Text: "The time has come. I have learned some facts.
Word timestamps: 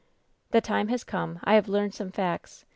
"The 0.49 0.61
time 0.61 0.87
has 0.87 1.03
come. 1.03 1.39
I 1.43 1.53
have 1.53 1.67
learned 1.69 1.93
some 1.93 2.09
facts. 2.09 2.65